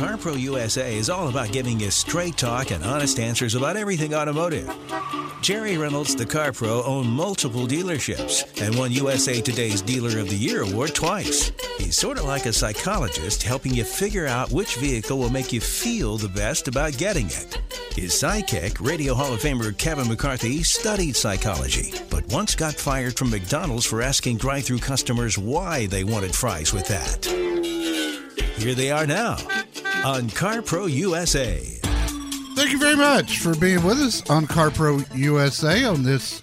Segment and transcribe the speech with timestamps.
[0.00, 4.66] CarPro USA is all about giving you straight talk and honest answers about everything automotive.
[5.42, 10.36] Jerry Reynolds, the Car Pro, own multiple dealerships and won USA Today's Dealer of the
[10.36, 11.52] Year award twice.
[11.76, 15.60] He's sort of like a psychologist helping you figure out which vehicle will make you
[15.60, 17.60] feel the best about getting it.
[17.94, 23.28] His sidekick, Radio Hall of Famer Kevin McCarthy, studied psychology, but once got fired from
[23.28, 27.26] McDonald's for asking drive through customers why they wanted fries with that.
[28.56, 29.36] Here they are now
[30.04, 31.58] on CarPro USA.
[32.56, 36.40] Thank you very much for being with us on CarPro USA on this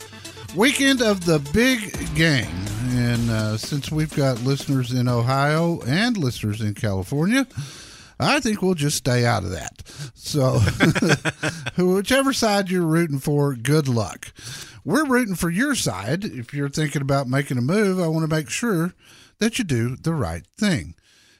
[0.55, 2.53] weekend of the big game.
[2.89, 7.47] And uh, since we've got listeners in Ohio and listeners in California,
[8.19, 9.81] I think we'll just stay out of that.
[10.13, 10.59] So,
[11.83, 14.31] whichever side you're rooting for, good luck.
[14.85, 16.23] We're rooting for your side.
[16.23, 18.93] If you're thinking about making a move, I want to make sure
[19.39, 20.93] that you do the right thing.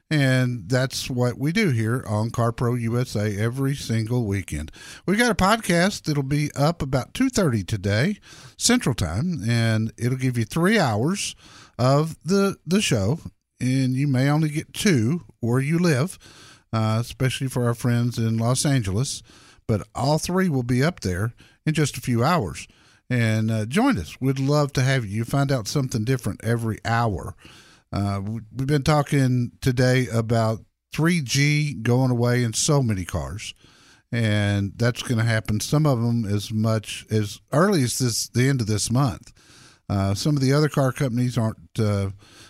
[0.09, 4.71] And that's what we do here on CarPro USA every single weekend.
[5.05, 8.19] We've got a podcast that'll be up about 2.30 today,
[8.57, 11.35] Central Time, and it'll give you three hours
[11.77, 13.19] of the, the show.
[13.59, 16.17] And you may only get two where you live,
[16.71, 19.21] uh, especially for our friends in Los Angeles.
[19.67, 21.33] But all three will be up there
[21.65, 22.65] in just a few hours.
[23.09, 24.21] And uh, join us.
[24.21, 25.17] We'd love to have you.
[25.17, 27.35] You find out something different every hour.
[27.91, 30.59] Uh, we've been talking today about
[30.93, 33.53] 3G going away in so many cars,
[34.11, 35.59] and that's going to happen.
[35.59, 39.31] Some of them as much as early as this the end of this month.
[39.89, 41.57] Uh, some of the other car companies aren't.
[41.79, 42.09] Uh,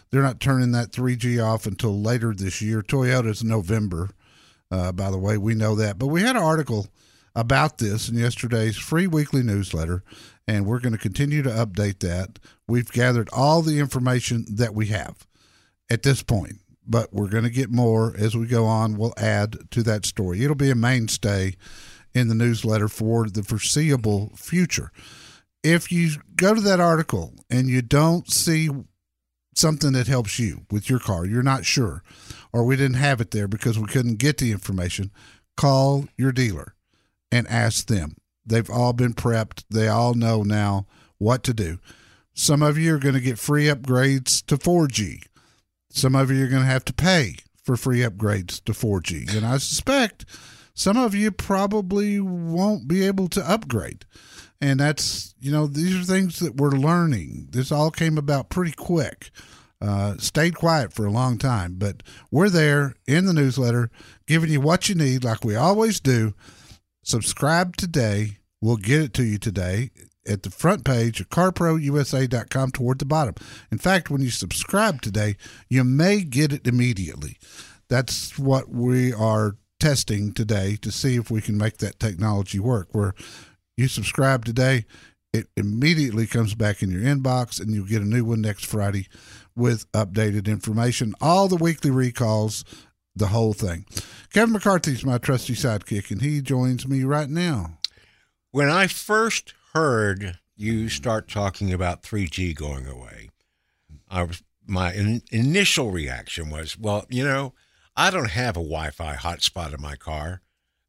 [0.10, 2.82] they're not turning that 3G off until later this year.
[2.82, 4.10] Toyota's November.
[4.72, 6.00] Uh, by the way, we know that.
[6.00, 6.88] But we had an article
[7.36, 10.04] about this in yesterday's free weekly newsletter,
[10.48, 12.40] and we're going to continue to update that.
[12.68, 15.28] We've gathered all the information that we have
[15.90, 18.98] at this point, but we're going to get more as we go on.
[18.98, 20.44] We'll add to that story.
[20.44, 21.56] It'll be a mainstay
[22.14, 24.92] in the newsletter for the foreseeable future.
[25.64, 28.70] If you go to that article and you don't see
[29.54, 32.04] something that helps you with your car, you're not sure,
[32.54, 35.12] or we didn't have it there because we couldn't get the information,
[35.58, 36.76] call your dealer
[37.32, 38.16] and ask them.
[38.48, 40.88] They've all been prepped, they all know now
[41.18, 41.80] what to do.
[42.34, 45.24] Some of you are going to get free upgrades to 4G.
[45.90, 49.36] Some of you are going to have to pay for free upgrades to 4G.
[49.36, 50.26] And I suspect
[50.74, 54.06] some of you probably won't be able to upgrade.
[54.62, 57.48] And that's, you know, these are things that we're learning.
[57.52, 59.32] This all came about pretty quick.
[59.80, 63.92] Uh, stayed quiet for a long time, but we're there in the newsletter
[64.26, 66.34] giving you what you need, like we always do.
[67.04, 68.37] Subscribe today.
[68.62, 69.92] We'll get it to you today
[70.28, 73.36] at the front page of carprousa.com toward the bottom.
[73.72, 75.38] In fact, when you subscribe today,
[75.70, 77.38] you may get it immediately.
[77.90, 82.90] That's what we are testing today to see if we can make that technology work.
[82.92, 83.14] Where
[83.78, 84.86] you subscribe today,
[85.34, 89.08] it immediately comes back in your inbox and you'll get a new one next Friday
[89.56, 92.64] with updated information, all the weekly recalls,
[93.16, 93.86] the whole thing.
[94.32, 97.78] Kevin McCarthy's my trusty sidekick, and he joins me right now.
[98.58, 103.30] When I first heard you start talking about 3G going away,
[104.10, 107.54] I was my in, initial reaction was, well, you know,
[107.96, 110.42] I don't have a Wi-Fi hotspot in my car.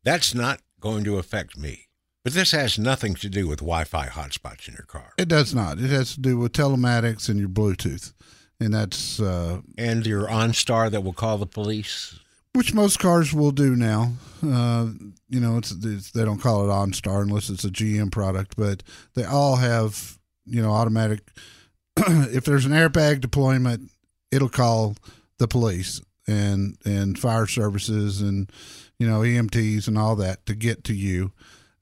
[0.03, 1.88] That's not going to affect me.
[2.25, 5.12] But this has nothing to do with Wi-Fi hotspots in your car.
[5.19, 5.79] It does not.
[5.79, 8.14] It has to do with telematics and your Bluetooth,
[8.59, 12.19] and that's uh, and your OnStar that will call the police.
[12.59, 14.11] Which most cars will do now.
[14.45, 14.89] Uh,
[15.29, 18.83] you know, it's, it's they don't call it OnStar unless it's a GM product, but
[19.15, 21.21] they all have you know automatic.
[21.97, 23.93] if there's an airbag deployment,
[24.33, 24.97] it'll call
[25.39, 28.51] the police, and and fire services and
[28.99, 31.31] you know EMTs and all that to get to you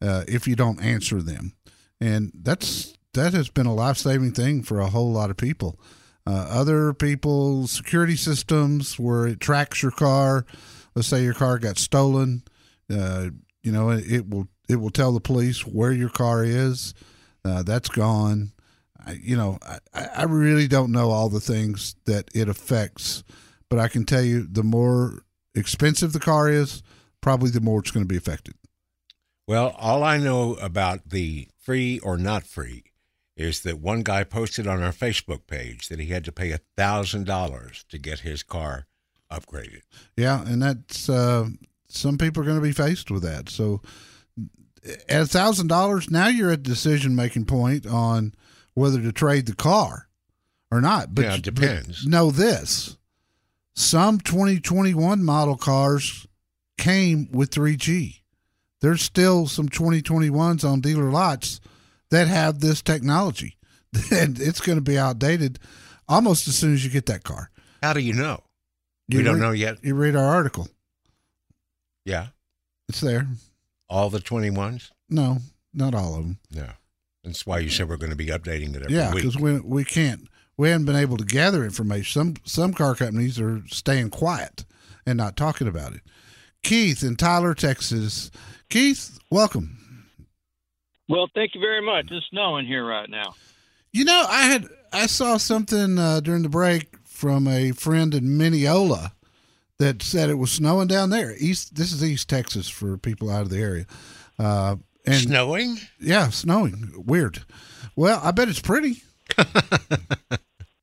[0.02, 1.55] uh, if you don't answer them,
[2.02, 5.81] and that's that has been a life saving thing for a whole lot of people.
[6.26, 10.44] Uh, other people's security systems where it tracks your car.
[10.94, 12.43] Let's say your car got stolen.
[12.90, 13.31] Uh,
[13.62, 16.94] you know, it, it, will it will tell the police where your car is.
[17.44, 18.52] Uh, that's gone.
[19.05, 19.58] I, you know,
[19.94, 23.23] I, I really don't know all the things that it affects,
[23.69, 25.23] but I can tell you the more
[25.55, 26.82] expensive the car is,
[27.20, 28.55] probably the more it's going to be affected.
[29.46, 32.84] Well, all I know about the free or not free
[33.36, 36.60] is that one guy posted on our Facebook page that he had to pay a
[36.76, 38.86] thousand dollars to get his car
[39.30, 39.82] upgraded.
[40.16, 41.48] Yeah, and that's uh,
[41.88, 43.48] some people are going to be faced with that.
[43.48, 43.82] So
[45.08, 48.34] at a thousand dollars, now you're at decision making point on
[48.74, 50.08] whether to trade the car
[50.70, 51.14] or not.
[51.14, 52.06] But yeah, it depends.
[52.06, 52.96] know this:
[53.74, 56.26] some 2021 model cars
[56.78, 58.20] came with 3G.
[58.80, 61.60] There's still some 2021s on dealer lots
[62.10, 63.56] that have this technology,
[64.12, 65.58] and it's going to be outdated
[66.08, 67.50] almost as soon as you get that car.
[67.82, 68.42] How do you know?
[69.08, 69.78] You we don't read- know yet.
[69.84, 70.68] You read our article;
[72.04, 72.28] Yeah,
[72.88, 73.26] it's there.
[73.88, 74.90] all the twenty ones.
[75.08, 75.38] No,
[75.74, 76.38] not all of them.
[76.52, 76.68] No,
[77.24, 79.22] that's why you said we're going to be updating it every Yeah, week.
[79.22, 80.26] because we we can't
[80.56, 82.12] we haven't been able to gather information.
[82.12, 84.64] Some some car companies are staying quiet
[85.06, 86.00] and not talking about it.
[86.62, 88.30] Keith in Tyler, Texas.
[88.68, 89.78] Keith, welcome.
[91.08, 92.06] Well, thank you very much.
[92.10, 93.34] It's snowing here right now.
[93.92, 98.36] You know, I had I saw something uh, during the break from a friend in
[98.36, 99.12] Mineola
[99.78, 101.34] that said it was snowing down there.
[101.38, 101.74] East.
[101.76, 103.86] This is East Texas for people out of the area.
[104.38, 104.76] Uh,
[105.06, 105.78] and Snowing?
[106.00, 106.92] yeah, snowing.
[106.96, 107.44] Weird.
[107.94, 109.02] Well, I bet it's pretty.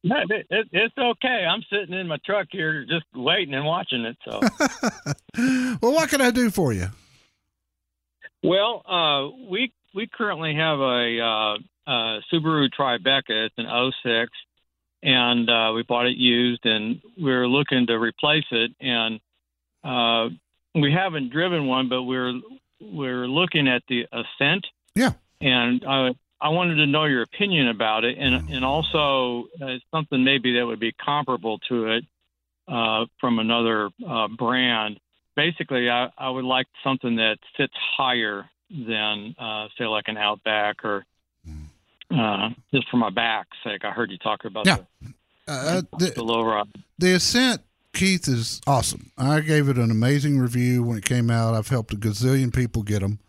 [0.06, 1.46] No, it, it, it's okay.
[1.50, 4.18] I'm sitting in my truck here just waiting and watching it.
[4.26, 4.42] So,
[5.82, 6.88] Well, what can I do for you?
[8.44, 11.54] well, uh, we we currently have a uh,
[11.90, 13.48] uh, Subaru Tribeca.
[13.48, 14.32] It's an 06,
[15.04, 18.72] and uh, we bought it used, and we're looking to replace it.
[18.80, 19.20] And
[19.84, 20.30] uh,
[20.76, 22.34] we haven't driven one, but we're
[22.82, 24.66] we're looking at the Ascent.
[24.96, 25.12] Yeah.
[25.42, 26.12] And I
[26.42, 30.66] I wanted to know your opinion about it, and and also uh, something maybe that
[30.66, 32.06] would be comparable to it
[32.68, 35.00] uh, from another uh, brand.
[35.36, 40.84] Basically, I, I would like something that sits higher than, uh, say, like an Outback
[40.84, 41.06] or
[42.12, 43.86] uh, just for my back's sake.
[43.86, 44.78] I heard you talk about Yeah.
[45.02, 45.14] the,
[45.48, 46.68] Uh, the the, low ride.
[47.00, 47.62] the Ascent,
[47.94, 49.12] Keith, is awesome.
[49.18, 51.54] I gave it an amazing review when it came out.
[51.54, 53.20] I've helped a gazillion people get them.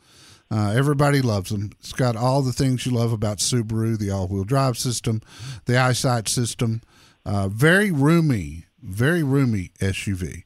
[0.50, 1.70] Uh, everybody loves them.
[1.80, 5.22] It's got all the things you love about Subaru the all wheel drive system,
[5.64, 6.82] the eyesight system.
[7.26, 10.44] Uh, very roomy, very roomy SUV.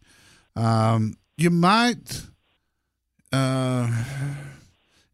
[0.54, 2.22] Um, you might,
[3.32, 3.90] uh,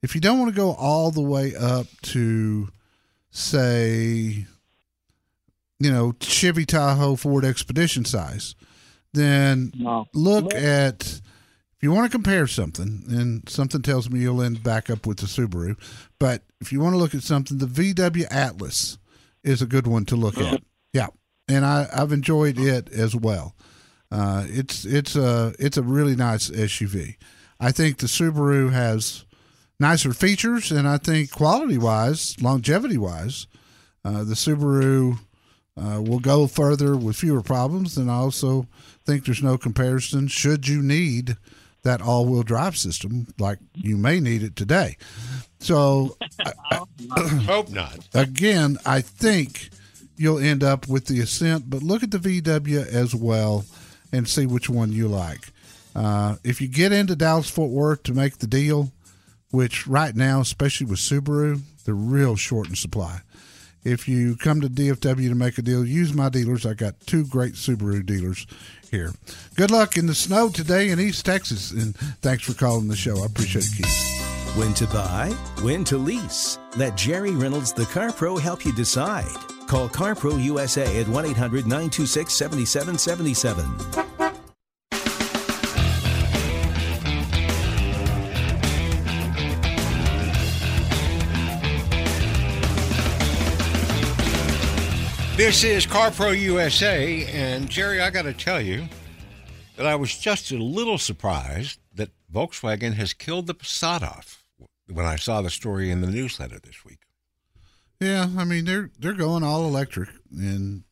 [0.05, 2.69] if you don't want to go all the way up to,
[3.31, 4.47] say,
[5.81, 8.55] you know, Chevy Tahoe Ford Expedition size,
[9.13, 10.07] then No.
[10.15, 11.21] look at
[11.77, 15.19] if you want to compare something, and something tells me you'll end back up with
[15.19, 15.77] the Subaru,
[16.19, 18.99] but if you want to look at something, the VW Atlas
[19.43, 20.63] is a good one to look at.
[20.95, 21.09] Yeah,
[21.49, 23.57] and I, I've enjoyed it as well.
[24.13, 27.17] Uh, it's it's a it's a really nice SUV.
[27.59, 29.24] I think the Subaru has
[29.85, 33.47] nicer features, and I think quality wise, longevity wise,
[34.03, 35.19] uh, the Subaru
[35.77, 37.99] uh, will go further with fewer problems.
[37.99, 38.67] And I also
[39.05, 41.37] think there's no comparison should you need
[41.83, 44.97] that all wheel drive system like you may need it today.
[45.61, 46.17] So
[46.71, 46.81] i
[47.47, 48.09] Hope not.
[48.15, 49.69] again, I think
[50.17, 53.67] you'll end up with the Ascent, but look at the VW as well
[54.13, 55.53] and see which one you like.
[55.95, 58.91] Uh, if you get into Dallas Fort Worth to make the deal,
[59.55, 63.21] which right now, especially with Subaru, they're real short in supply.
[63.85, 66.67] If you come to DFW to make a deal, use my dealers.
[66.67, 68.49] I got two great Subaru dealers
[68.91, 69.13] here.
[69.55, 73.23] Good luck in the snow today in East Texas, and thanks for calling the show.
[73.23, 74.57] I appreciate it, Keith.
[74.57, 75.31] When to buy,
[75.63, 76.59] when to lease.
[76.77, 79.37] Let Jerry Reynolds, the Car Pro, help you decide.
[79.69, 84.14] Call CarPro USA at 1 800 926 7777.
[95.45, 98.89] This is CarPro USA, and Jerry, I got to tell you
[99.77, 104.43] that I was just a little surprised that Volkswagen has killed the Passat off
[104.91, 107.01] when I saw the story in the newsletter this week.
[108.01, 110.85] Yeah, I mean they're they're going all electric, and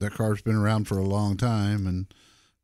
[0.00, 2.12] that car's been around for a long time, and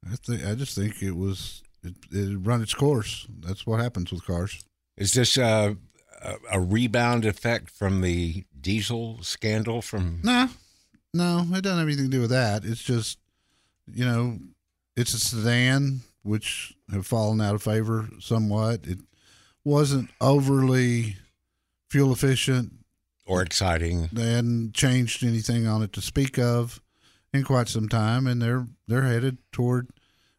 [0.04, 3.28] I think I just think it was it, it run its course.
[3.38, 4.64] That's what happens with cars.
[4.96, 5.75] Is this uh,
[6.22, 10.49] a, a rebound effect from the diesel scandal from Nah,
[11.14, 12.64] no, it doesn't have anything to do with that.
[12.64, 13.18] It's just
[13.92, 14.38] you know,
[14.96, 18.80] it's a sedan which have fallen out of favor somewhat.
[18.84, 18.98] It
[19.64, 21.16] wasn't overly
[21.88, 22.72] fuel efficient.
[23.26, 24.08] or exciting?
[24.12, 26.80] They hadn't changed anything on it to speak of
[27.32, 29.90] in quite some time, and they're they're headed toward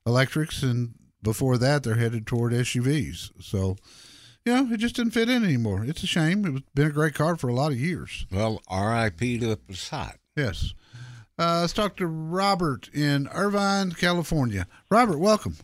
[0.05, 3.31] electrics, and before that, they're headed toward SUVs.
[3.41, 3.75] So,
[4.45, 5.83] you know, it just didn't fit in anymore.
[5.85, 6.45] It's a shame.
[6.57, 8.25] It's been a great car for a lot of years.
[8.31, 9.39] Well, R.I.P.
[9.39, 10.15] to the Passat.
[10.35, 10.73] Yes.
[11.37, 14.67] Uh, let's talk to Robert in Irvine, California.
[14.89, 15.55] Robert, welcome.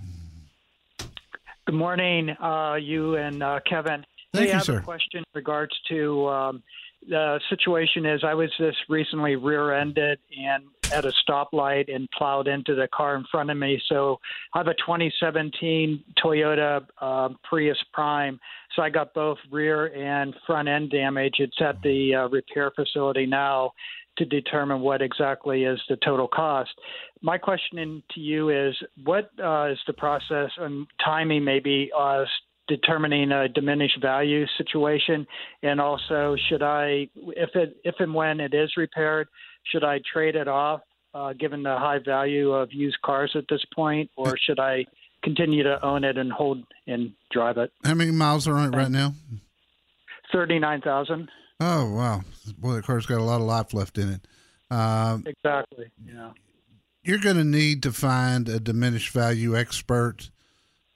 [1.66, 4.06] Good morning, uh, you and uh, Kevin.
[4.34, 4.78] Thank hey, you, I have sir.
[4.80, 6.64] a question in regards to um,
[7.08, 8.06] the situation.
[8.06, 13.16] Is I was just recently rear-ended and at a stoplight and plowed into the car
[13.16, 13.82] in front of me.
[13.90, 14.20] So
[14.54, 18.40] I have a 2017 Toyota uh, Prius Prime.
[18.76, 21.36] So I got both rear and front end damage.
[21.40, 23.72] It's at the uh, repair facility now
[24.18, 26.72] to determine what exactly is the total cost.
[27.22, 32.26] My question to you is what uh, is the process and timing maybe uh,
[32.68, 35.26] determining a diminished value situation?
[35.64, 39.28] And also should I if it if and when it is repaired
[39.72, 40.82] should I trade it off
[41.14, 44.10] uh, given the high value of used cars at this point?
[44.16, 44.86] Or should I
[45.24, 47.72] continue to own it and hold and drive it?
[47.84, 49.14] How many miles are on it right now?
[50.32, 52.22] 39,000 Oh, wow.
[52.58, 54.28] Boy, that car's got a lot of life left in it.
[54.70, 56.32] Um, exactly yeah
[57.08, 60.30] you're going to need to find a diminished value expert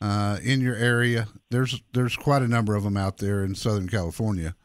[0.01, 1.27] uh, in your area.
[1.51, 4.55] There's there's quite a number of them out there in Southern California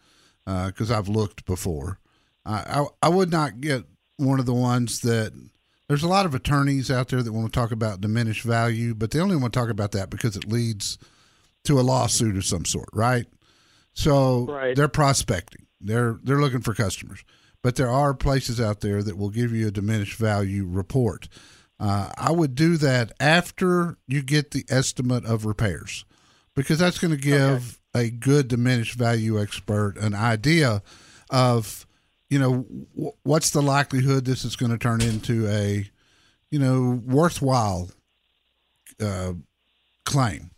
[0.45, 2.01] because I've looked before.
[2.45, 3.85] I, I I would not get
[4.17, 5.33] one of the ones that
[5.87, 9.13] there's a lot of attorneys out there that want to talk about diminished value, but
[9.13, 10.99] they only want to talk about that because it leads
[11.63, 13.27] to a lawsuit of some sort, right?
[13.95, 14.75] So Right.
[14.75, 15.66] they're prospecting.
[15.81, 17.25] They're they're looking for customers.
[17.63, 21.29] But there are places out there that will give you a diminished value report.
[21.79, 26.05] Uh, I would do that after you get the estimate of repairs
[26.55, 30.83] because that's going to give a good diminished value expert an idea
[31.31, 31.87] of,
[32.31, 35.91] you know, w- what's the likelihood this is going to turn into a,
[36.51, 37.91] you know, worthwhile
[39.01, 39.33] uh,
[40.05, 40.51] claim.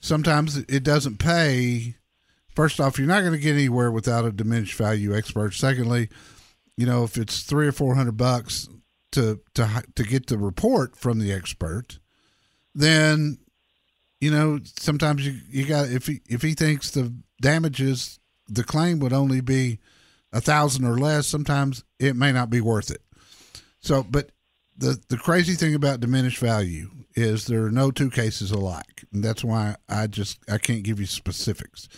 [0.00, 1.96] Sometimes it doesn't pay.
[2.54, 5.54] First off, you're not going to get anywhere without a diminished value expert.
[5.54, 6.08] Secondly,
[6.76, 8.68] you know, if it's three or four hundred bucks
[9.12, 11.98] to to to get the report from the expert,
[12.74, 13.38] then
[14.20, 18.98] you know sometimes you you got if he if he thinks the damages the claim
[18.98, 19.78] would only be
[20.32, 23.02] a thousand or less, sometimes it may not be worth it.
[23.80, 24.30] So, but
[24.76, 29.22] the the crazy thing about diminished value is there are no two cases alike, and
[29.22, 31.88] that's why I just I can't give you specifics.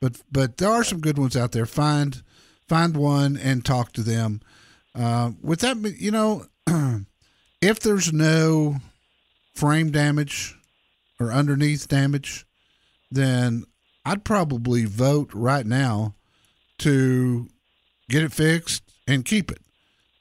[0.00, 1.66] But but there are some good ones out there.
[1.66, 2.22] Find
[2.68, 4.40] find one and talk to them.
[4.94, 6.46] Uh, with that, you know,
[7.60, 8.76] if there's no
[9.54, 10.56] frame damage
[11.18, 12.46] or underneath damage,
[13.10, 13.64] then
[14.04, 16.14] I'd probably vote right now
[16.78, 17.48] to
[18.08, 19.60] get it fixed and keep it.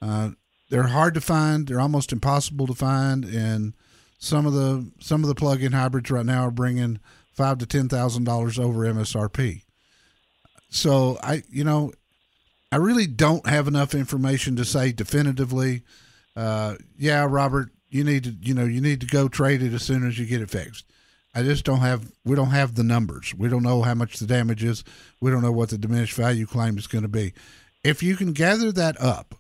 [0.02, 0.32] Uh,
[0.70, 1.68] they're hard to find.
[1.68, 3.74] They're almost impossible to find, and
[4.18, 7.00] some of the some of the plug-in hybrids right now are bringing
[7.32, 9.64] five to ten thousand dollars over MSRP.
[10.70, 11.92] So I, you know,
[12.72, 15.82] I really don't have enough information to say definitively.
[16.36, 19.84] Uh, yeah, Robert, you need to, you know, you need to go trade it as
[19.84, 20.86] soon as you get it fixed.
[21.34, 23.34] I just don't have, we don't have the numbers.
[23.36, 24.84] We don't know how much the damage is.
[25.22, 27.34] We don't know what the diminished value claim is going to be.
[27.84, 29.36] If you can gather that up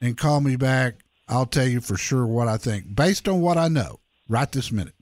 [0.00, 3.56] and call me back, I'll tell you for sure what I think based on what
[3.56, 4.94] I know right this minute.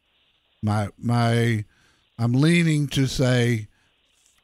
[0.63, 1.65] My, my,
[2.19, 3.69] I'm leaning to say,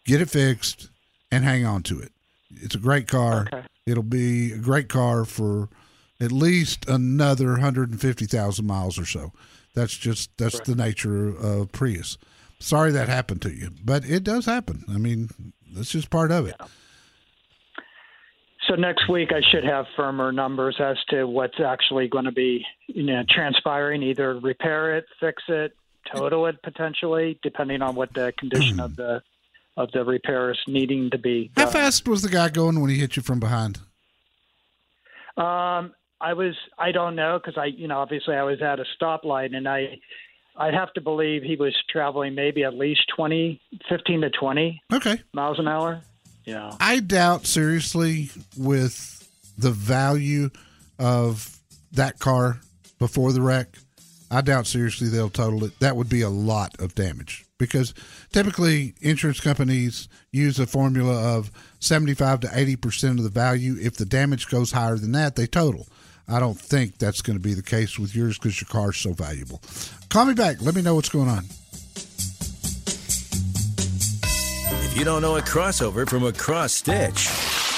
[0.04, 0.90] get it fixed
[1.36, 2.12] and hang on to it.
[2.50, 3.42] It's a great car.
[3.42, 3.62] Okay.
[3.86, 5.68] It'll be a great car for
[6.18, 9.32] at least another 150,000 miles or so.
[9.74, 12.16] That's just that's the nature of Prius.
[12.58, 14.84] Sorry that happened to you, but it does happen.
[14.88, 15.28] I mean,
[15.74, 16.56] that's just part of it.
[18.66, 22.64] So next week I should have firmer numbers as to what's actually going to be,
[22.86, 24.02] you know, transpiring.
[24.02, 25.76] Either repair it, fix it,
[26.10, 29.22] total it potentially, depending on what the condition of the
[29.76, 31.50] of the repairs needing to be.
[31.56, 33.78] How fast was the guy going when he hit you from behind?
[35.36, 38.84] Um, I was, I don't know, because I, you know, obviously I was at a
[39.00, 39.98] stoplight, and I,
[40.56, 45.20] I'd have to believe he was traveling maybe at least 20, 15 to twenty Okay.
[45.34, 46.00] miles an hour.
[46.44, 46.72] Yeah.
[46.80, 49.28] I doubt seriously with
[49.58, 50.48] the value
[50.98, 51.58] of
[51.92, 52.60] that car
[52.98, 53.76] before the wreck
[54.30, 55.78] I doubt seriously they'll total it.
[55.80, 57.94] That would be a lot of damage because
[58.32, 63.76] typically insurance companies use a formula of 75 to 80% of the value.
[63.80, 65.86] If the damage goes higher than that, they total.
[66.28, 69.12] I don't think that's going to be the case with yours because your car's so
[69.12, 69.62] valuable.
[70.08, 70.60] Call me back.
[70.60, 71.44] Let me know what's going on.
[74.84, 77.28] If you don't know a crossover from a cross stitch,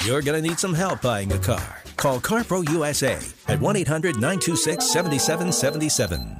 [0.05, 1.83] you're going to need some help buying a car.
[1.99, 6.37] Call CarPro USA at 1 800 926 7777.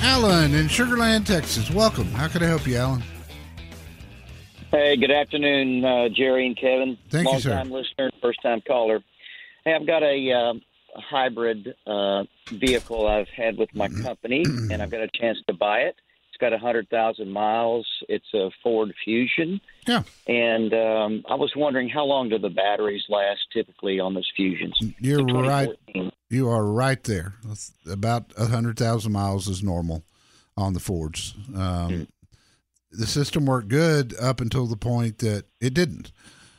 [0.00, 1.70] Alan in Sugarland, Texas.
[1.70, 2.06] Welcome.
[2.12, 3.02] How can I help you, Alan?
[4.72, 6.96] Hey, good afternoon, uh, Jerry and Kevin.
[7.10, 7.50] Thank you, Long sir.
[7.50, 9.00] time listener, first time caller.
[9.64, 10.60] Hey, I've got a, uh, a
[10.96, 15.80] hybrid uh, vehicle I've had with my company, and I've got a chance to buy
[15.80, 15.96] it.
[16.28, 17.86] It's got a hundred thousand miles.
[18.08, 23.04] It's a Ford Fusion, Yeah, and um, I was wondering how long do the batteries
[23.08, 24.78] last typically on those Fusions?
[25.00, 25.70] you're right.
[26.28, 27.34] You are right there.
[27.90, 30.04] About a hundred thousand miles is normal
[30.56, 31.34] on the Fords.
[31.56, 32.06] Um,
[32.92, 36.12] the system worked good up until the point that it didn't.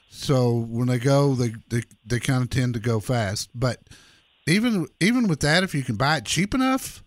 [0.10, 3.50] So when they go, they they, they kind of tend to go fast.
[3.56, 3.80] But
[4.48, 7.04] even even with that, if you can buy it cheap enough,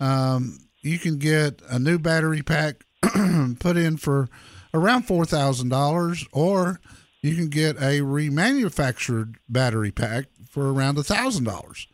[0.00, 2.84] um, you can get a new battery pack
[3.58, 4.28] put in for
[4.72, 6.80] around four thousand dollars, or
[7.22, 11.88] you can get a remanufactured battery pack for around a thousand dollars.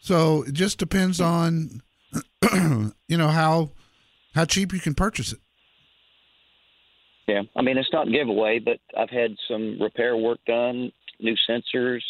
[0.00, 1.82] So it just depends on
[2.52, 3.72] you know how
[4.34, 5.40] how cheap you can purchase it.
[7.26, 11.34] Yeah, I mean it's not a giveaway, but I've had some repair work done, new
[11.48, 12.00] sensors,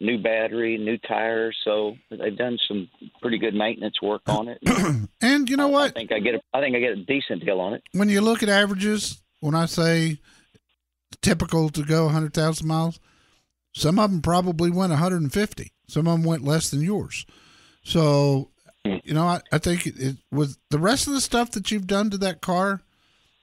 [0.00, 1.56] new battery, new tires.
[1.64, 2.88] So they've done some
[3.20, 4.58] pretty good maintenance work on it.
[5.20, 5.90] And you know I what?
[5.90, 7.82] I think I get a, I think I get a decent deal on it.
[7.92, 10.20] When you look at averages, when I say
[11.22, 13.00] typical to go 100,000 miles,
[13.74, 15.72] some of them probably went 150.
[15.88, 17.26] Some of them went less than yours.
[17.82, 18.50] So,
[18.84, 18.96] hmm.
[19.04, 21.86] you know, I, I think it, it with the rest of the stuff that you've
[21.86, 22.82] done to that car,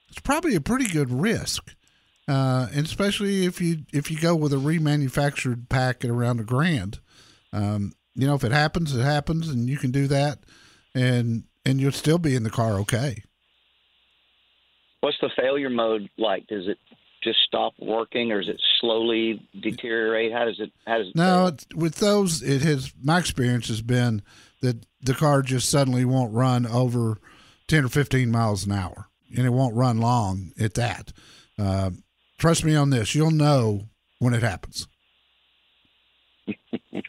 [0.08, 1.74] it's probably a pretty good risk.
[2.28, 6.44] Uh, and especially if you if you go with a remanufactured pack at around a
[6.44, 6.98] grand,
[7.52, 10.40] um, you know if it happens, it happens, and you can do that,
[10.94, 13.22] and and you'll still be in the car okay.
[15.00, 16.48] What's the failure mode like?
[16.48, 16.78] Does it
[17.22, 20.32] just stop working, or does it slowly deteriorate?
[20.32, 20.72] How does it?
[20.84, 21.16] How does it?
[21.16, 24.22] No, with those, it has my experience has been
[24.62, 27.18] that the car just suddenly won't run over
[27.68, 31.12] ten or fifteen miles an hour, and it won't run long at that.
[31.58, 31.90] Uh,
[32.38, 33.82] trust me on this; you'll know
[34.18, 34.86] when it happens.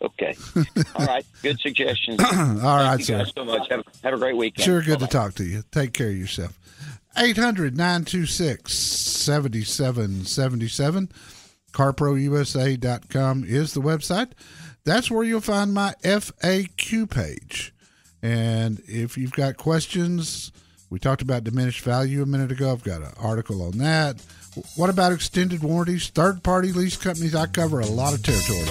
[0.02, 0.36] okay.
[0.96, 1.26] All right.
[1.44, 2.20] Good suggestions.
[2.24, 3.26] All right, Thank you sir.
[3.36, 3.70] so much.
[3.70, 4.66] Have, have a great weekend.
[4.66, 5.12] Sure, good to Bye-bye.
[5.12, 5.63] talk to you.
[5.72, 6.58] Take care of yourself.
[7.18, 11.12] 800 926 7777.
[11.72, 14.32] CarProUSA.com is the website.
[14.86, 17.74] That's where you'll find my FAQ page.
[18.22, 20.52] And if you've got questions,
[20.90, 22.72] we talked about diminished value a minute ago.
[22.72, 24.24] I've got an article on that.
[24.76, 26.10] What about extended warranties?
[26.10, 27.36] Third party lease companies?
[27.36, 28.65] I cover a lot of territory.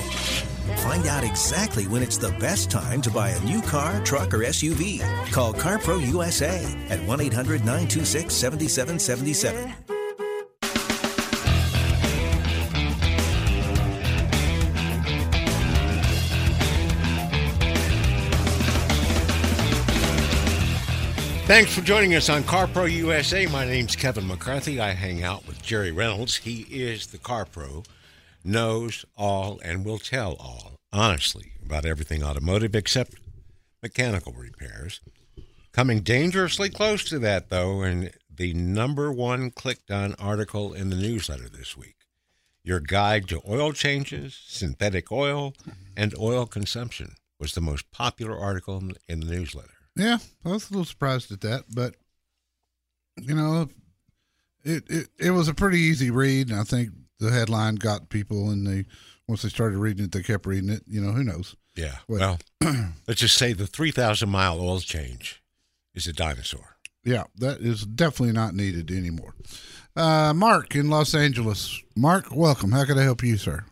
[0.79, 4.39] Find out exactly when it's the best time to buy a new car, truck, or
[4.39, 5.01] SUV.
[5.31, 9.96] Call CarPro USA at 1 800 926 7777.
[21.47, 23.47] Thanks for joining us on CarPro USA.
[23.47, 24.81] My name's Kevin McCarthy.
[24.81, 26.39] I hang out with Jerry Reynolds.
[26.39, 27.85] He is the car pro,
[28.43, 33.15] knows all and will tell all, honestly, about everything automotive except
[33.81, 35.01] mechanical repairs.
[35.71, 40.97] Coming dangerously close to that, though, in the number one clicked on article in the
[40.97, 41.95] newsletter this week
[42.65, 45.55] Your Guide to Oil Changes, Synthetic Oil,
[45.97, 49.76] and Oil Consumption was the most popular article in the newsletter.
[49.97, 51.95] Yeah, I was a little surprised at that, but
[53.21, 53.69] you know,
[54.65, 58.51] it it, it was a pretty easy read, and I think the headline got people,
[58.51, 58.85] and they
[59.27, 60.83] once they started reading it, they kept reading it.
[60.87, 61.57] You know, who knows?
[61.75, 61.97] Yeah.
[62.07, 62.39] What- Well,
[63.09, 65.43] let's just say the 3,000 mile oil change
[65.95, 66.77] is a dinosaur.
[67.05, 69.35] Yeah, that is definitely not needed anymore.
[69.97, 71.81] Uh, Mark in Los Angeles.
[71.97, 72.73] Mark, welcome.
[72.73, 73.65] How can I help you, sir?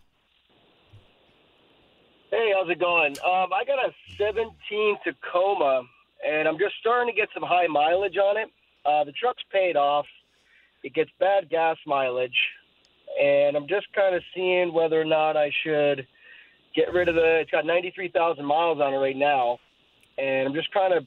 [2.31, 3.13] Hey, how's it going?
[3.25, 5.83] Um, I got a 17 Tacoma,
[6.27, 8.49] and I'm just starting to get some high mileage on it.
[8.85, 10.07] Uh, the truck's paid off.
[10.83, 12.37] It gets bad gas mileage,
[13.21, 16.07] and I'm just kind of seeing whether or not I should
[16.75, 17.41] get rid of the.
[17.41, 19.59] It's got 93,000 miles on it right now,
[20.19, 21.07] and I'm just kind of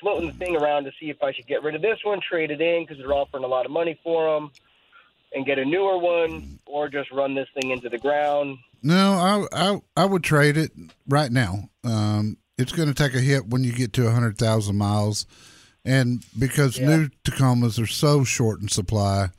[0.00, 2.50] floating the thing around to see if I should get rid of this one, trade
[2.50, 4.50] it in because they're offering a lot of money for them,
[5.34, 8.58] and get a newer one, or just run this thing into the ground.
[8.82, 10.70] No, I I I would trade it
[11.08, 11.68] right now.
[11.84, 15.26] Um, it's going to take a hit when you get to hundred thousand miles,
[15.84, 16.86] and because Yeah.
[16.96, 19.30] new Tacomas are so short in supply,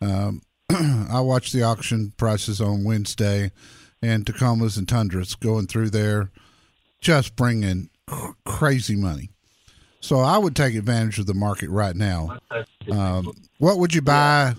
[0.00, 3.50] um, I watched the auction prices on Wednesday,
[4.02, 6.30] and Tacomas and Tundras going through there,
[7.00, 9.30] just bringing cr- crazy money.
[10.00, 12.38] So I would take advantage of the market right now.
[12.90, 14.54] Um, what would you buy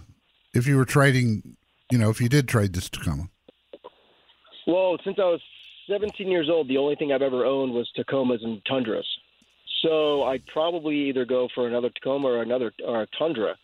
[0.53, 1.57] if you were trading?
[1.91, 3.27] You know, if you did trade this Tacoma.
[4.67, 5.41] Well, since I was
[5.87, 9.07] 17 years old, the only thing I've ever owned was Tacomas and Tundras.
[9.81, 13.55] So I'd probably either go for another Tacoma or another or a Tundra.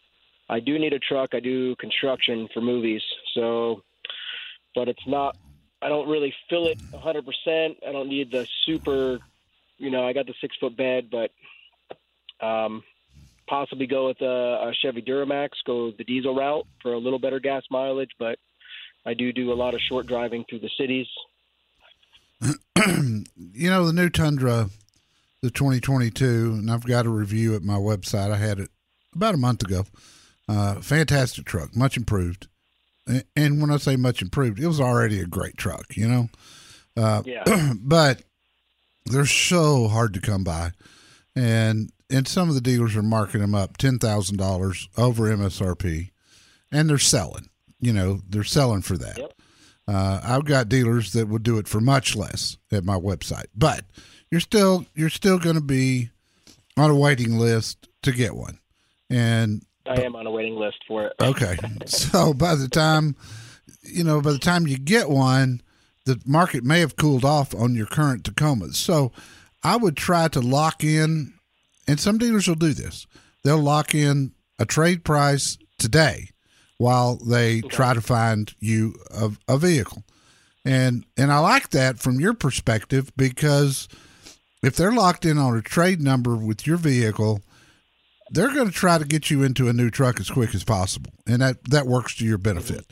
[0.50, 1.34] I do need a truck.
[1.34, 3.02] I do construction for movies.
[3.34, 3.84] So,
[4.74, 5.38] but it's not.
[5.82, 7.76] I don't really fill it 100%.
[7.88, 9.20] I don't need the super.
[9.78, 11.30] You know, I got the six foot bed, but
[12.46, 12.84] um,
[13.48, 14.26] possibly go with a,
[14.70, 15.50] a Chevy Duramax.
[15.66, 18.40] Go the diesel route for a little better gas mileage, but
[19.06, 21.08] I do do a lot of short driving through the cities.
[22.82, 24.69] you know the new Tundra,
[25.41, 28.32] the 2022, and I've got a review at my website.
[28.32, 28.69] I had it
[29.15, 29.86] about a month ago.
[30.47, 32.47] Uh, fantastic truck, much improved.
[33.36, 36.30] And when I say much improved, it was already a great truck, you know.
[36.95, 37.73] Uh, Yeah.
[37.80, 38.21] but
[39.06, 40.71] they're so hard to come by,
[41.36, 46.12] and and some of the dealers are marking them up ten thousand dollars over MSRP,
[46.71, 47.50] and they're selling.
[47.80, 49.17] You know, they're selling for that.
[49.17, 49.34] Yep.
[49.88, 53.86] Uh, I've got dealers that would do it for much less at my website, but
[54.30, 56.10] you're still you're still going to be
[56.76, 58.60] on a waiting list to get one.
[59.10, 61.13] And I am on a waiting list for it.
[61.21, 63.15] okay, so by the time
[63.82, 65.62] you know, by the time you get one,
[66.06, 68.76] the market may have cooled off on your current Tacomas.
[68.76, 69.12] So
[69.63, 71.34] I would try to lock in,
[71.88, 73.08] and some dealers will do this.
[73.43, 76.32] They'll lock in a trade price today
[76.78, 80.04] while they try to find you a, a vehicle.
[80.66, 83.88] And and I like that from your perspective because
[84.62, 87.42] if they're locked in on a trade number with your vehicle,
[88.32, 91.12] they're going to try to get you into a new truck as quick as possible,
[91.26, 92.86] and that that works to your benefit.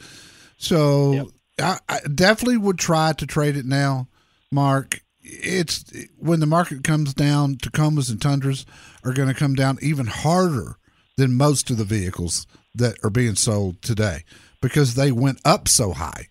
[0.58, 4.08] So I, I definitely would try to trade it now,
[4.52, 5.02] Mark.
[5.22, 5.84] It's
[6.18, 8.66] when the market comes down, Tacomas and Tundras
[9.04, 10.78] are going to come down even harder
[11.18, 12.46] than most of the vehicles
[12.78, 14.24] that are being sold today
[14.62, 16.28] because they went up so high,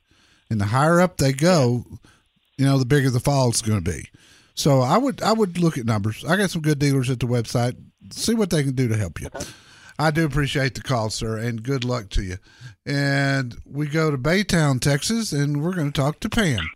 [0.51, 1.85] and the higher up they go,
[2.57, 4.09] you know, the bigger the fall is going to be.
[4.55, 6.25] So I would I would look at numbers.
[6.25, 7.77] I got some good dealers at the website.
[8.11, 9.29] See what they can do to help you.
[9.99, 12.39] I do appreciate the call, sir, and good luck to you.
[12.85, 16.69] And we go to Baytown, Texas, and we're going to talk to Pam.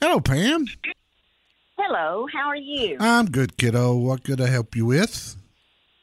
[0.00, 0.66] Hello, Pam.
[1.78, 2.96] Hello, how are you?
[3.00, 3.96] I'm good, kiddo.
[3.96, 5.36] What could I help you with?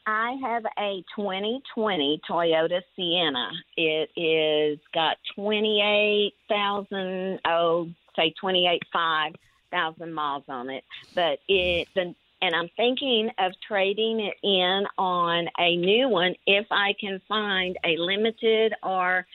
[0.06, 3.50] I have a 2020 Toyota Sienna.
[3.76, 10.84] It is got 28,000, oh, say 28,500 miles on it.
[11.14, 16.66] But it, the, and I'm thinking of trading it in on a new one if
[16.70, 19.26] I can find a limited or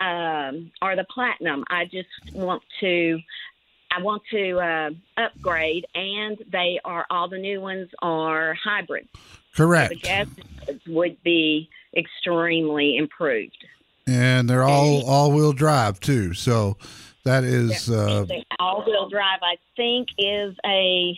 [0.00, 1.62] um, or the platinum.
[1.68, 3.20] I just want to
[3.92, 9.06] I want to uh, upgrade, and they are all the new ones are hybrid.
[9.56, 9.90] Correct.
[9.90, 10.26] The gas
[10.86, 13.56] would be extremely improved.
[14.06, 16.34] And they're all all wheel drive too.
[16.34, 16.76] So
[17.24, 18.26] that is uh,
[18.58, 21.14] all-wheel drive, I think, is a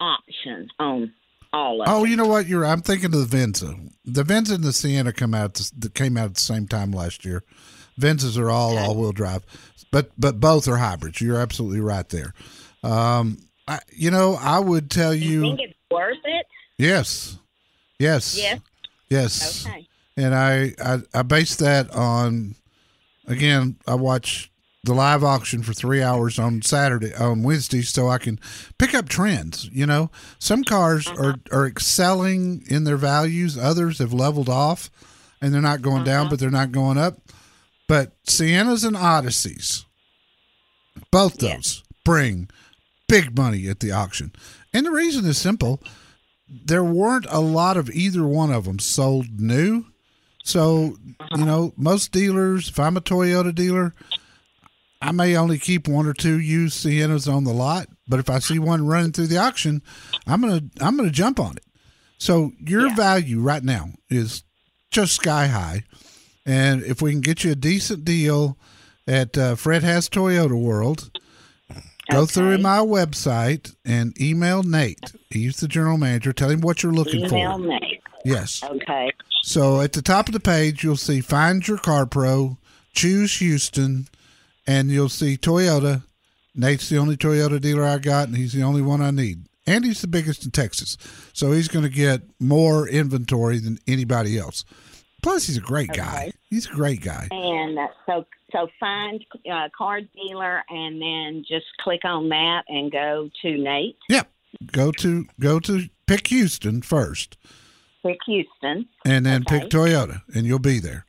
[0.00, 1.12] option on
[1.52, 2.10] all of Oh, them.
[2.10, 2.46] you know what?
[2.46, 2.66] You're.
[2.66, 3.74] I'm thinking of the Venza.
[4.04, 5.60] The Venza and the Sienna come out.
[5.94, 7.42] Came out at the same time last year.
[7.98, 9.42] Venzas are all all-wheel drive,
[9.90, 11.20] but but both are hybrids.
[11.20, 12.34] You're absolutely right there.
[12.82, 16.46] Um, I, you know, I would tell you you, think it's worth it?
[16.78, 17.38] yes,
[17.98, 18.60] yes, Yes.
[19.08, 19.66] yes.
[19.66, 19.88] Okay.
[20.16, 22.54] And I, I I base that on,
[23.26, 24.50] again, I watch
[24.86, 28.40] the live auction for three hours on Saturday on Wednesday, so I can
[28.78, 29.68] pick up trends.
[29.72, 31.22] You know, some cars uh-huh.
[31.22, 34.90] are are excelling in their values, others have leveled off,
[35.42, 36.30] and they're not going down, uh-huh.
[36.30, 37.18] but they're not going up.
[37.88, 39.84] But Siennas and Odysseys,
[41.10, 42.48] both those bring
[43.08, 44.32] big money at the auction,
[44.72, 45.82] and the reason is simple.
[46.48, 49.86] There weren't a lot of either one of them sold new.
[50.44, 50.96] So,
[51.36, 53.94] you know, most dealers, if I'm a Toyota dealer,
[55.02, 58.38] I may only keep one or two used Siennas on the lot, but if I
[58.38, 59.82] see one running through the auction,
[60.26, 61.64] I'm going to I'm to jump on it.
[62.18, 64.44] So, your value right now is
[64.90, 65.82] just sky high.
[66.46, 68.56] And if we can get you a decent deal
[69.06, 71.10] at uh, Fred Haas Toyota World,
[72.10, 75.12] Go through my website and email Nate.
[75.30, 76.32] He's the general manager.
[76.32, 77.36] Tell him what you're looking Email for.
[77.36, 78.02] Email Nate.
[78.24, 78.62] Yes.
[78.62, 79.12] Okay.
[79.42, 82.58] So at the top of the page, you'll see Find Your Car Pro,
[82.92, 84.08] choose Houston,
[84.66, 86.02] and you'll see Toyota.
[86.54, 89.46] Nate's the only Toyota dealer I got, and he's the only one I need.
[89.66, 90.96] And he's the biggest in Texas.
[91.32, 94.64] So he's going to get more inventory than anybody else.
[95.22, 96.32] Plus, he's a great guy.
[96.50, 97.26] He's a great guy.
[97.32, 98.24] And so
[98.56, 103.98] so find uh, car dealer and then just click on that and go to Nate.
[104.08, 104.30] Yep.
[104.72, 107.36] Go to go to pick Houston first,
[108.02, 108.86] Pick Houston.
[109.04, 109.60] and then Okay.
[109.60, 111.04] pick Toyota, and you'll be there.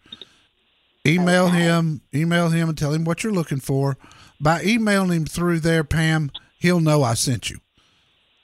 [1.06, 3.98] Email him, email him, and tell him what you're looking for.
[4.42, 7.60] By emailing him through there, Pam, he'll know I sent you.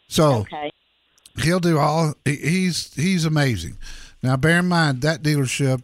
[0.07, 0.71] So Okay.
[1.41, 2.13] he'll do all.
[2.23, 3.77] He's he's amazing.
[4.21, 5.81] Now, bear in mind that dealership,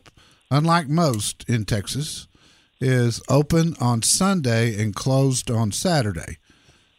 [0.50, 2.28] unlike most in Texas,
[2.82, 6.38] is open on Sunday and closed on Saturday.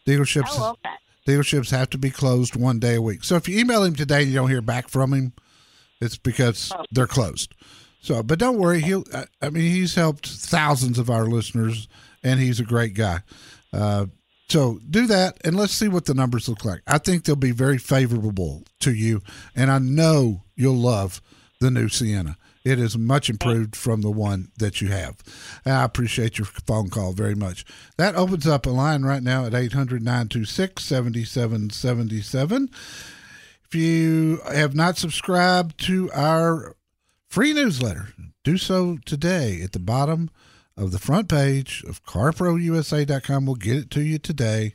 [0.06, 0.94] Dealerships Oh, okay.
[1.26, 3.24] dealerships have to be closed one day a week.
[3.24, 5.32] So if you email him today and you don't hear back from him,
[6.00, 7.54] it's because they're closed.
[8.02, 8.80] So, but don't worry.
[8.80, 9.04] He'll.
[9.14, 11.86] I- I mean, he's helped thousands of our listeners,
[12.24, 13.20] and he's a great guy.
[13.72, 14.06] Uh,
[14.48, 16.80] so do that, and let's see what the numbers look like.
[16.86, 19.20] I think they'll be very favorable to you,
[19.54, 21.20] and I know you'll love
[21.60, 22.36] the new Sienna.
[22.62, 25.16] It is much improved from the one that you have.
[25.64, 27.64] I appreciate your phone call very much.
[27.96, 32.70] That opens up a line right now at 800 926 7777.
[33.64, 36.76] If you have not subscribed to our
[37.28, 38.08] free newsletter,
[38.44, 40.30] do so today at the bottom
[40.76, 43.46] of the front page of carprousa.com.
[43.46, 44.74] We'll get it to you today,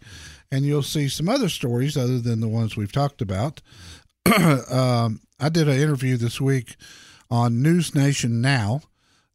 [0.52, 3.62] and you'll see some other stories other than the ones we've talked about.
[4.72, 6.78] um, I did an interview this week
[7.36, 8.80] on News Nation Now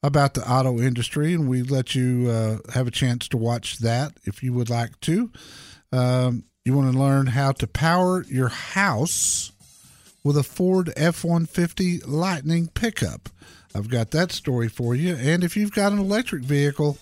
[0.03, 4.15] about the auto industry, and we let you uh, have a chance to watch that
[4.25, 5.31] if you would like to.
[5.93, 9.53] Um, you want to learn how to power your house
[10.25, 13.29] with a Ford F 150 Lightning pickup.
[13.75, 15.15] I've got that story for you.
[15.17, 16.97] And if you've got an electric vehicle,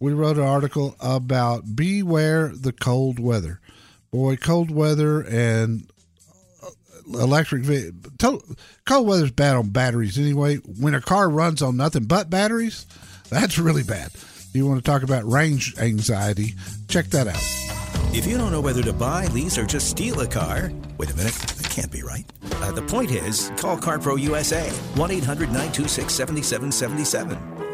[0.00, 3.60] we wrote an article about beware the cold weather.
[4.10, 5.88] Boy, cold weather and
[7.08, 8.42] electric ve- to-
[8.84, 10.56] cold weather's bad on batteries anyway.
[10.56, 12.86] When a car runs on nothing but batteries,
[13.28, 14.10] that's really bad.
[14.52, 16.54] You want to talk about range anxiety?
[16.88, 18.14] Check that out.
[18.14, 21.16] If you don't know whether to buy, lease, or just steal a car, wait a
[21.16, 22.24] minute, that can't be right.
[22.52, 27.65] Uh, the point is, call CarPro USA, 1 800 926 7777.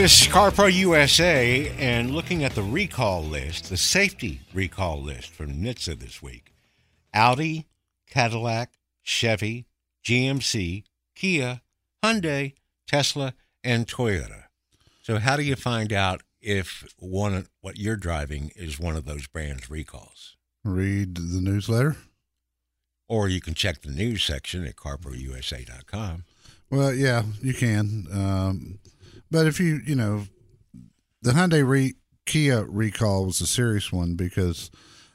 [0.00, 5.52] This is CarPro USA, and looking at the recall list, the safety recall list from
[5.52, 6.54] NHTSA this week
[7.12, 7.66] Audi,
[8.08, 9.66] Cadillac, Chevy,
[10.02, 10.84] GMC,
[11.14, 11.60] Kia,
[12.02, 12.54] Hyundai,
[12.86, 14.44] Tesla, and Toyota.
[15.02, 19.26] So, how do you find out if one what you're driving is one of those
[19.26, 20.34] brands' recalls?
[20.64, 21.98] Read the newsletter.
[23.06, 26.24] Or you can check the news section at carprousa.com.
[26.70, 28.06] Well, yeah, you can.
[28.10, 28.78] Um,
[29.30, 30.24] but if you, you know,
[31.22, 31.94] the Hyundai re-
[32.26, 34.70] Kia recall was a serious one because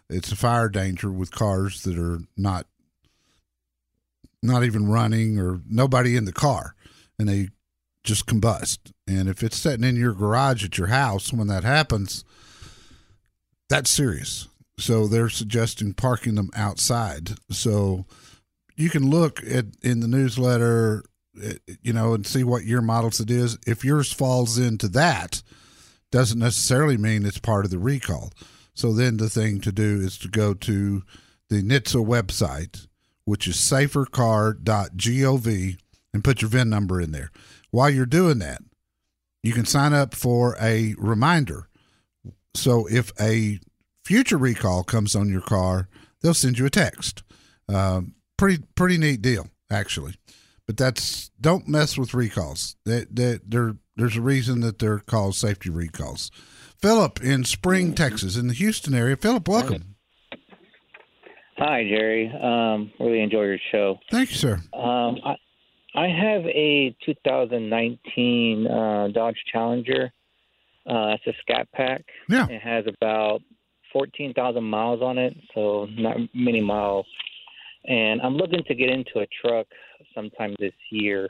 [0.09, 2.67] it's a fire danger with cars that are not
[4.43, 6.75] not even running or nobody in the car
[7.17, 7.49] and they
[8.03, 8.91] just combust.
[9.07, 12.23] And if it's sitting in your garage at your house when that happens,
[13.69, 14.47] that's serious.
[14.77, 17.31] So they're suggesting parking them outside.
[17.49, 18.05] So
[18.75, 21.03] you can look at in the newsletter,
[21.81, 23.57] you know, and see what year models it is.
[23.67, 25.41] If yours falls into that,
[26.11, 28.31] doesn't necessarily mean it's part of the recall.
[28.73, 31.03] So then the thing to do is to go to
[31.49, 32.87] the NHTSA website,
[33.25, 34.57] which is safercar.gov,
[36.13, 37.31] and put your VIN number in there.
[37.71, 38.61] While you're doing that,
[39.43, 41.67] you can sign up for a reminder.
[42.53, 43.59] So if a
[44.03, 45.89] future recall comes on your car,
[46.21, 47.23] they'll send you a text.
[47.67, 50.15] Um, pretty pretty neat deal, actually.
[50.67, 52.75] But that's don't mess with recalls.
[52.85, 56.31] That that there there's a reason that they're called safety recalls.
[56.81, 59.15] Philip in Spring, Texas, in the Houston area.
[59.15, 59.95] Philip, welcome.
[61.57, 62.29] Hi, Jerry.
[62.29, 63.97] Um, really enjoy your show.
[64.11, 64.61] Thank you, sir.
[64.73, 65.35] Um, I,
[65.95, 70.11] I have a 2019 uh, Dodge Challenger.
[70.85, 72.03] Uh, it's a Scat Pack.
[72.29, 72.47] Yeah.
[72.49, 73.41] It has about
[73.93, 77.05] 14,000 miles on it, so not many miles.
[77.85, 79.67] And I'm looking to get into a truck
[80.15, 81.29] sometime this year,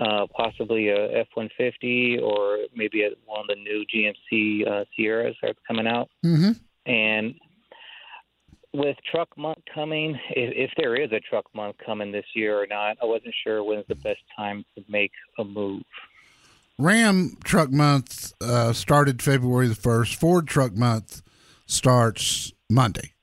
[0.00, 5.58] uh, possibly a F-150 or maybe a, one of the new GMC uh, Sierras that's
[5.66, 6.08] coming out.
[6.24, 6.52] Mm-hmm.
[6.90, 7.34] And
[8.72, 12.66] with truck month coming, if, if there is a truck month coming this year or
[12.66, 15.82] not, I wasn't sure when's the best time to make a move.
[16.76, 20.16] Ram Truck Month uh, started February the 1st.
[20.16, 21.22] Ford Truck Month
[21.66, 23.13] starts Monday.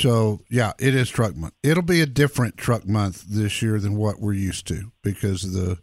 [0.00, 1.52] So, yeah, it is Truck Month.
[1.62, 5.52] It'll be a different Truck Month this year than what we're used to because of
[5.52, 5.78] the,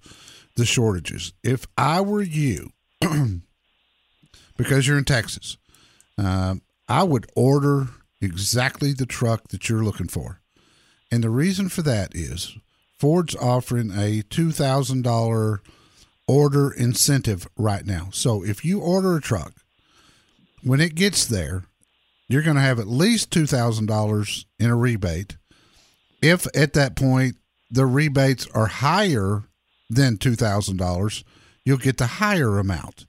[0.56, 1.34] the shortages.
[1.44, 2.72] If I were you,
[4.58, 5.58] because you're in Texas,
[6.18, 10.42] um, I would order exactly the truck that you're looking for.
[11.12, 12.58] And the reason for that is
[12.98, 15.60] Ford's offering a $2,000
[16.28, 18.10] order incentive right now.
[18.12, 19.54] So if you order a truck,
[20.64, 21.66] when it gets there,
[22.28, 25.38] you're going to have at least $2,000 in a rebate.
[26.22, 27.38] If at that point
[27.70, 29.44] the rebates are higher
[29.90, 31.24] than $2,000,
[31.66, 33.06] you'll get the higher amount.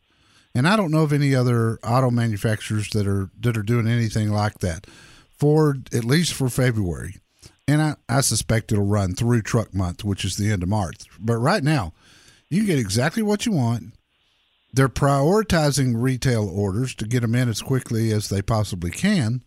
[0.54, 4.30] And I don't know of any other auto manufacturers that are that are doing anything
[4.32, 4.86] like that.
[5.38, 7.16] Ford, at least for February,
[7.68, 11.04] and I, I suspect it'll run through truck month, which is the end of March.
[11.20, 11.92] But right now,
[12.50, 13.92] you get exactly what you want.
[14.72, 19.42] They're prioritizing retail orders to get them in as quickly as they possibly can.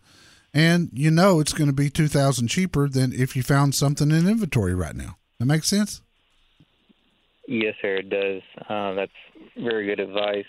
[0.54, 4.28] And you know it's going to be 2000 cheaper than if you found something in
[4.28, 5.16] inventory right now.
[5.38, 6.02] That makes sense?
[7.48, 8.42] Yes, sir, it does.
[8.68, 9.12] Uh, that's
[9.56, 10.44] very good advice.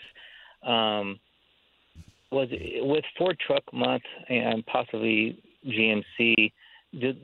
[0.63, 1.19] Um,
[2.31, 6.51] was with Ford Truck Month and possibly GMC,
[6.99, 7.17] did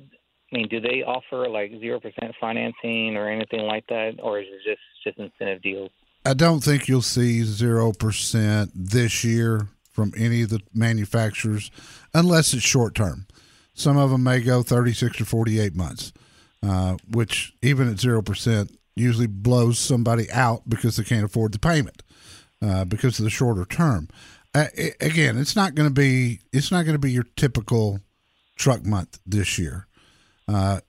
[0.51, 4.47] I mean, do they offer like zero percent financing or anything like that, or is
[4.49, 5.91] it just just incentive deals?
[6.25, 11.71] I don't think you'll see zero percent this year from any of the manufacturers,
[12.13, 13.25] unless it's short term.
[13.73, 16.11] Some of them may go thirty six or forty eight months,
[16.61, 21.59] uh, which even at zero percent usually blows somebody out because they can't afford the
[21.59, 22.03] payment
[22.61, 24.09] uh, because of the shorter term.
[24.53, 28.01] Uh, it, again, it's not going to be it's not going to be your typical
[28.57, 29.87] truck month this year.
[30.47, 30.81] Uh,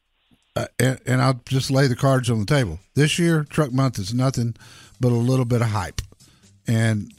[0.57, 2.81] uh, and, and, I'll just lay the cards on the table.
[2.95, 4.57] This year, Truck Month is nothing
[5.01, 6.03] but a little bit of hype.
[6.67, 7.13] And,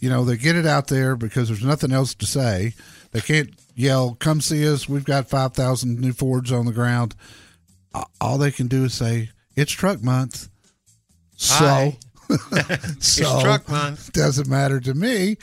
[0.00, 2.74] you know, they get it out there because there's nothing else to say.
[3.12, 4.88] They can't yell, come see us.
[4.88, 7.14] We've got 5,000 new Fords on the ground.
[8.20, 10.48] All they can do is say, it's Truck Month.
[11.36, 11.92] So,
[12.98, 14.12] so Truck Month.
[14.12, 15.36] Doesn't matter to me.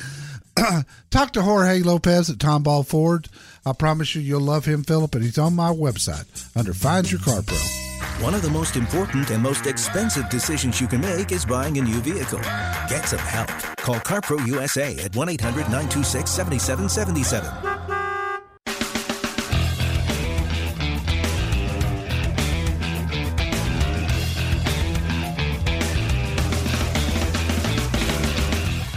[1.10, 3.28] Talk to Jorge Lopez at Tomball Ford.
[3.66, 7.20] I promise you, you'll love him, Philip, and he's on my website under Find Your
[7.22, 7.85] Car Pro.
[8.22, 11.82] One of the most important and most expensive decisions you can make is buying a
[11.82, 12.40] new vehicle.
[12.88, 13.50] Get some help.
[13.76, 17.76] Call CarPro USA at 1 800 926 7777.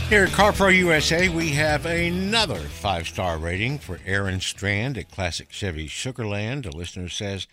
[0.09, 5.51] Here at CarPro USA, we have another five star rating for Aaron Strand at Classic
[5.51, 6.67] Chevy Sugarland.
[6.67, 7.49] A listener says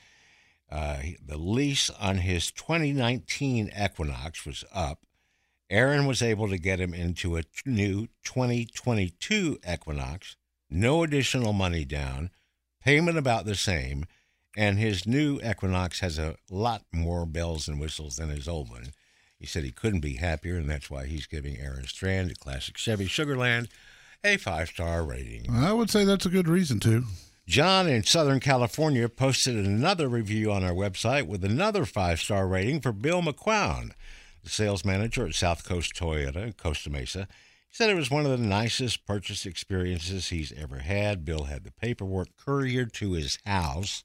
[0.72, 5.06] uh, the lease on his 2019 Equinox was up.
[5.70, 10.36] Aaron was able to get him into a new 2022 Equinox,
[10.70, 12.30] no additional money down,
[12.84, 14.06] payment about the same,
[14.56, 18.94] and his new Equinox has a lot more bells and whistles than his old one.
[19.40, 22.78] He said he couldn't be happier, and that's why he's giving Aaron Strand at Classic
[22.78, 23.68] Chevy Sugarland
[24.24, 25.46] a five star rating.
[25.50, 27.04] I would say that's a good reason to.
[27.48, 32.82] John in Southern California posted another review on our website with another five star rating
[32.82, 33.92] for Bill McQuown,
[34.44, 37.28] the sales manager at South Coast Toyota in Costa Mesa.
[37.70, 41.24] He said it was one of the nicest purchase experiences he's ever had.
[41.24, 44.04] Bill had the paperwork couriered to his house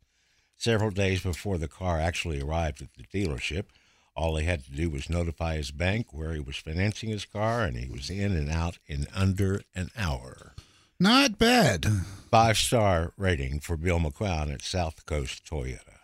[0.58, 3.68] several days before the car actually arrived at the dealership.
[4.14, 7.64] All he had to do was notify his bank where he was financing his car,
[7.64, 10.54] and he was in and out in under an hour.
[11.02, 11.86] Not bad.
[12.30, 15.96] Five star rating for Bill McQuown at South Coast Toyota.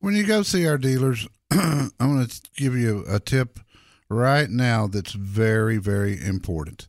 [0.00, 3.60] When you go see our dealers, I'm going to give you a tip
[4.08, 6.88] right now that's very, very important.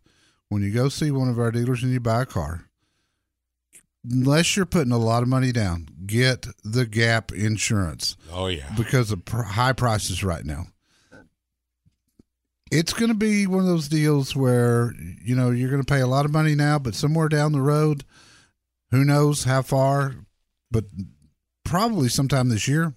[0.50, 2.66] When you go see one of our dealers and you buy a car,
[4.10, 8.18] unless you're putting a lot of money down, get the gap insurance.
[8.32, 10.66] Oh yeah, because of pr- high prices right now.
[12.72, 16.00] It's going to be one of those deals where you know you're going to pay
[16.00, 18.06] a lot of money now, but somewhere down the road,
[18.92, 20.16] who knows how far,
[20.72, 20.86] but
[21.66, 22.94] probably sometime this year,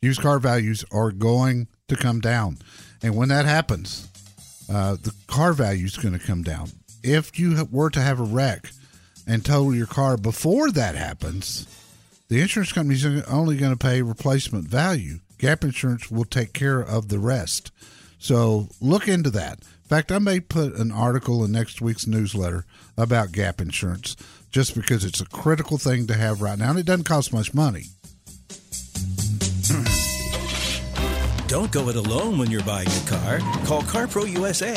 [0.00, 2.58] used car values are going to come down,
[3.02, 4.08] and when that happens,
[4.72, 6.70] uh, the car value is going to come down.
[7.02, 8.70] If you were to have a wreck
[9.26, 11.66] and total your car before that happens,
[12.28, 15.18] the insurance company is only going to pay replacement value.
[15.38, 17.72] Gap insurance will take care of the rest.
[18.18, 19.60] So look into that.
[19.60, 22.64] In fact, I may put an article in next week's newsletter
[22.96, 24.16] about gap insurance
[24.50, 27.54] just because it's a critical thing to have right now, and it doesn't cost much
[27.54, 27.84] money.
[31.48, 33.38] Don't go it alone when you're buying a car.
[33.64, 34.74] Call CarPro USA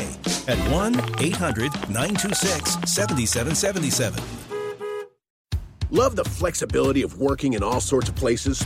[0.48, 4.24] at 1 800 926 7777.
[5.89, 8.66] Love the flexibility of working in all sorts of places?